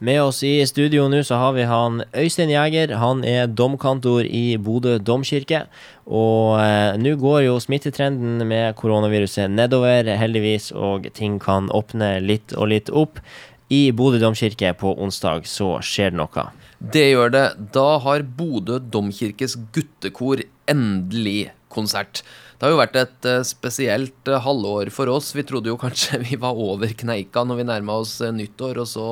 Med 0.00 0.16
oss 0.22 0.38
i 0.48 0.54
studio 0.64 1.02
nå 1.12 1.18
så 1.28 1.36
har 1.36 1.52
vi 1.52 1.66
han 1.68 2.00
Øystein 2.16 2.48
Jæger. 2.48 2.94
Han 2.96 3.20
er 3.20 3.50
domkantor 3.52 4.24
i 4.24 4.56
Bodø 4.56 4.94
domkirke. 4.96 5.66
Og 6.08 6.56
eh, 6.56 6.96
nå 6.96 7.12
går 7.20 7.42
jo 7.44 7.58
smittetrenden 7.60 8.40
med 8.48 8.78
koronaviruset 8.80 9.52
nedover, 9.52 10.08
heldigvis, 10.16 10.70
og 10.72 11.10
ting 11.12 11.36
kan 11.42 11.68
åpne 11.76 12.14
litt 12.24 12.56
og 12.56 12.72
litt 12.72 12.88
opp. 12.88 13.20
I 13.68 13.90
Bodø 13.92 14.22
domkirke 14.24 14.72
på 14.80 14.94
onsdag 15.04 15.44
så 15.44 15.74
skjer 15.84 16.14
det 16.14 16.22
noe. 16.22 16.48
Det 16.80 17.04
gjør 17.10 17.36
det. 17.36 17.46
Da 17.76 17.98
har 18.00 18.24
Bodø 18.24 18.80
domkirkes 18.80 19.58
guttekor 19.76 20.40
endelig 20.64 21.50
konsert. 21.72 22.22
Det 22.60 22.66
har 22.66 22.74
jo 22.74 22.80
vært 22.82 22.96
et 23.00 23.26
uh, 23.30 23.42
spesielt 23.46 24.28
uh, 24.28 24.36
halvår 24.44 24.90
for 24.92 25.08
oss. 25.08 25.30
Vi 25.32 25.46
trodde 25.48 25.70
jo 25.72 25.78
kanskje 25.80 26.20
vi 26.26 26.36
var 26.40 26.58
over 26.60 26.92
kneika 26.92 27.40
når 27.46 27.62
vi 27.62 27.68
nærma 27.70 28.00
oss 28.02 28.18
uh, 28.20 28.28
nyttår, 28.36 28.82
og 28.82 28.90
så 28.90 29.06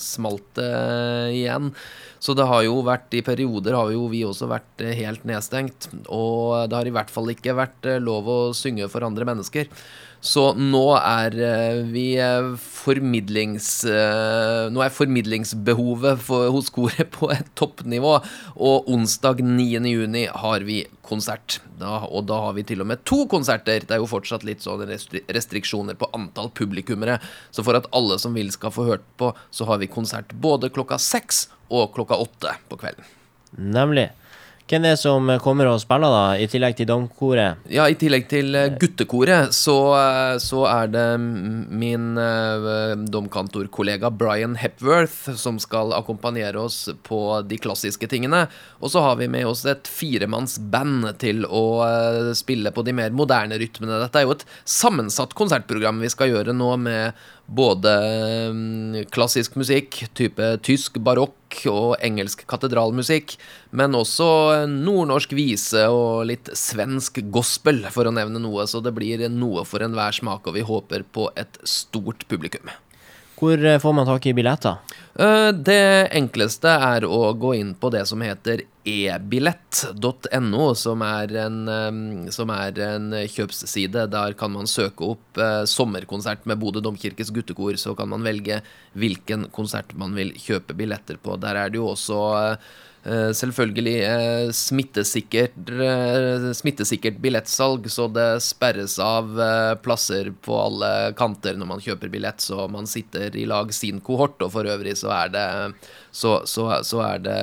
smalt 0.00 0.50
det 0.58 0.72
igjen. 1.38 1.70
Så 2.20 2.34
det 2.36 2.48
har 2.48 2.64
jo 2.66 2.82
vært 2.84 3.14
i 3.16 3.22
perioder 3.24 3.76
har 3.76 3.92
jo 3.94 4.08
vi 4.12 4.24
også 4.28 4.48
vært 4.50 4.82
helt 4.98 5.24
nedstengt. 5.28 5.88
Og 6.12 6.66
det 6.68 6.76
har 6.76 6.88
i 6.88 6.92
hvert 6.92 7.12
fall 7.12 7.32
ikke 7.32 7.56
vært 7.56 7.88
lov 8.02 8.28
å 8.28 8.40
synge 8.56 8.90
for 8.92 9.06
andre 9.06 9.28
mennesker. 9.28 9.70
Så 10.26 10.48
nå 10.58 10.84
er 10.98 11.36
eh, 11.38 11.80
vi 11.92 12.06
eh, 12.18 12.54
formidlings... 12.58 13.68
Eh, 13.86 14.66
nå 14.72 14.82
er 14.82 14.94
formidlingsbehovet 14.94 16.22
for, 16.26 16.48
hos 16.54 16.70
koret 16.74 17.12
på 17.16 17.30
et 17.34 17.48
toppnivå, 17.58 18.16
og 18.56 18.90
onsdag 18.92 19.44
9.6 19.44 20.26
har 20.42 20.66
vi 20.66 20.82
konsert. 21.06 21.60
Da, 21.76 21.98
og 22.08 22.26
da 22.30 22.38
har 22.46 22.54
vi 22.56 22.64
til 22.66 22.82
og 22.84 22.88
med 22.90 23.02
to 23.08 23.24
konserter. 23.30 23.84
Det 23.84 23.96
er 23.96 24.00
jo 24.00 24.08
fortsatt 24.10 24.46
litt 24.48 24.64
sånn 24.64 24.84
restriksjoner 24.86 25.98
på 25.98 26.08
antall 26.16 26.50
publikummere. 26.56 27.18
Så 27.54 27.64
for 27.66 27.78
at 27.78 27.88
alle 27.96 28.18
som 28.22 28.36
vil 28.36 28.52
skal 28.54 28.72
få 28.74 28.86
hørt 28.88 29.04
på, 29.20 29.32
så 29.50 29.68
har 29.68 29.82
vi 29.82 29.90
konsert 29.92 30.32
både 30.32 30.72
klokka 30.72 30.98
seks 31.02 31.46
og 31.68 31.92
klokka 31.96 32.18
åtte 32.22 32.56
på 32.70 32.80
kvelden. 32.80 33.08
Nemlig. 33.56 34.10
Hvem 34.66 34.82
er 34.82 34.96
det 34.96 34.98
som 34.98 35.28
kommer 35.44 35.68
og 35.70 35.76
spiller, 35.78 36.10
da, 36.10 36.22
i 36.42 36.46
tillegg 36.50 36.74
til 36.74 36.88
domkoret? 36.90 37.60
Ja, 37.70 37.84
i 37.86 37.94
tillegg 37.94 38.24
til 38.26 38.50
uh, 38.58 38.72
guttekoret, 38.74 39.54
så, 39.54 39.76
uh, 39.94 40.38
så, 40.42 40.64
er 40.66 40.90
det 40.90 41.04
min 41.22 42.18
uh, 42.18 42.96
domkantorkollega 43.06 44.10
Brian 44.10 44.56
Hepworth 44.58 45.36
som 45.38 45.60
skal 45.62 45.94
akkompagnere 45.94 46.58
oss 46.58 46.80
på 47.06 47.20
de 47.46 47.60
klassiske 47.62 48.10
tingene. 48.10 48.48
Og 48.82 48.90
så 48.90 49.04
har 49.06 49.20
vi 49.22 49.30
med 49.30 49.46
oss 49.46 49.62
et 49.70 49.86
firemannsband 49.86 51.12
til 51.22 51.46
å 51.46 51.62
spille 52.34 52.74
på 52.74 52.82
de 52.82 52.96
mer 52.98 53.14
moderne 53.14 53.60
rytmene. 53.62 54.02
Dette 54.02 54.18
er 54.18 54.26
jo 54.26 54.34
et 54.34 54.46
sammensatt 54.66 55.38
konsertprogram 55.38 56.02
vi 56.02 56.10
skal 56.10 56.34
gjøre 56.34 56.56
nå 56.56 56.74
med 56.82 57.26
både 57.46 57.94
mm, 58.50 59.04
klassisk 59.14 59.54
musikk, 59.62 60.02
type 60.18 60.56
tysk 60.66 60.98
barokk 60.98 61.45
og 61.70 61.96
engelsk 62.04 62.44
katedralmusikk, 62.50 63.36
men 63.76 63.96
også 63.96 64.28
nordnorsk 64.70 65.32
vise 65.36 65.86
og 65.88 66.26
litt 66.30 66.50
svensk 66.52 67.22
gospel, 67.32 67.84
for 67.94 68.08
å 68.08 68.14
nevne 68.14 68.42
noe. 68.42 68.66
Så 68.68 68.82
det 68.84 68.94
blir 68.96 69.24
noe 69.32 69.64
for 69.68 69.84
enhver 69.84 70.16
smak, 70.16 70.46
og 70.46 70.58
vi 70.58 70.66
håper 70.66 71.06
på 71.16 71.30
et 71.40 71.60
stort 71.64 72.26
publikum. 72.28 72.68
Hvor 73.36 73.60
eh, 73.60 73.80
får 73.80 73.92
man 73.92 74.08
tak 74.08 74.26
i 74.26 74.34
billetter? 74.36 74.78
Eh, 75.14 75.50
det 75.52 76.08
enkleste 76.16 76.72
er 76.72 77.04
å 77.08 77.32
gå 77.36 77.54
inn 77.58 77.74
på 77.76 77.92
det 77.92 78.06
som 78.08 78.22
heter 78.24 78.64
ebillett.no, 78.86 80.64
som, 80.78 81.02
som, 82.30 82.52
er 82.54 82.80
en 82.86 83.10
kjøpsside. 83.26 84.06
Der 84.12 84.36
kan 84.38 84.54
man 84.54 84.70
søke 84.70 85.10
opp 85.16 85.40
eh, 85.42 85.64
sommerkonsert 85.66 86.46
med 86.46 86.60
Bodø 86.62 86.82
domkirkes 86.84 87.32
guttekor. 87.34 87.78
Så 87.82 87.96
kan 87.98 88.12
man 88.12 88.26
velge 88.26 88.62
hvilken 88.94 89.48
konsert 89.54 89.94
man 89.98 90.14
vil 90.18 90.34
kjøpe 90.38 90.76
billetter 90.78 91.18
på. 91.18 91.38
Der 91.42 91.58
er 91.58 91.72
det 91.72 91.82
jo 91.82 91.90
også 91.96 92.20
Eh, 93.06 93.30
selvfølgelig 93.38 94.50
smittesikkert, 94.50 95.68
eh, 95.70 96.46
smittesikkert 96.58 97.20
billettsalg, 97.22 97.86
så 97.86 98.08
det 98.10 98.42
sperres 98.42 98.98
av 98.98 99.30
plasser 99.84 100.32
på 100.42 100.56
alle 100.58 101.12
kanter 101.14 101.54
når 101.54 101.70
man 101.70 101.84
kjøper 101.84 102.10
billett, 102.10 102.42
så 102.42 102.66
man 102.68 102.90
sitter 102.90 103.36
i 103.36 103.46
lag 103.46 103.70
sin 103.74 104.00
kohort, 104.00 104.42
og 104.42 104.50
for 104.56 104.66
øvrig 104.66 104.96
så 104.98 105.12
er 105.14 105.30
det 105.36 105.46
så, 106.10 106.40
så, 106.50 106.66
så 106.82 107.04
er 107.04 107.22
det 107.22 107.38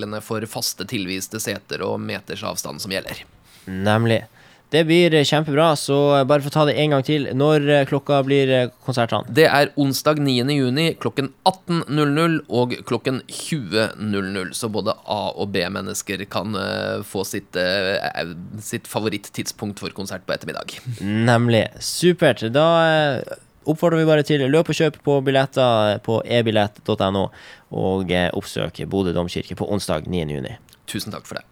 reglene 0.00 0.20
for 0.24 0.44
faste 0.48 0.86
tilviste 0.88 1.40
seter 1.40 1.82
og 1.84 2.00
meters 2.00 2.42
avstand 2.42 2.80
som 2.80 2.92
gjelder. 2.92 3.24
Nemlig. 3.66 4.24
Det 4.70 4.84
blir 4.86 5.10
kjempebra, 5.26 5.74
så 5.74 6.22
bare 6.30 6.44
for 6.44 6.46
å 6.46 6.54
ta 6.54 6.64
det 6.68 6.76
en 6.78 6.92
gang 6.94 7.02
til. 7.02 7.26
Når 7.34 7.64
eh, 7.66 7.86
klokka 7.90 8.20
blir 8.22 8.52
eh, 8.54 8.68
konsertene? 8.86 9.26
Det 9.26 9.48
er 9.50 9.72
onsdag 9.74 10.20
9.6 10.22 10.94
klokken 11.02 11.32
18.00 11.42 12.36
og 12.46 12.76
klokken 12.86 13.18
20.00. 13.26 14.54
Så 14.54 14.70
både 14.70 14.94
A- 15.10 15.34
og 15.34 15.50
B-mennesker 15.50 16.22
kan 16.30 16.54
uh, 16.54 17.02
få 17.02 17.26
sitt, 17.26 17.58
sitt 18.62 18.86
favorittidspunkt 18.86 19.82
for 19.82 19.90
konsert 19.90 20.22
på 20.22 20.36
ettermiddag. 20.36 20.78
Nemlig. 21.02 21.66
Supert. 21.82 22.46
Da 22.54 22.68
oppfordrer 23.66 24.00
vi 24.00 24.08
bare 24.08 24.26
til 24.26 24.46
løp 24.48 24.72
og 24.72 24.78
kjøp 24.78 25.00
på 25.04 25.18
billetter 25.26 26.00
på 26.06 26.20
ebillett.no, 26.24 27.24
og 27.76 28.16
oppsøk 28.30 28.84
Bodø 28.90 29.14
domkirke 29.16 29.58
på 29.58 29.68
onsdag 29.72 30.08
9.6. 30.10 30.76
Tusen 30.90 31.14
takk 31.14 31.28
for 31.28 31.40
det. 31.40 31.49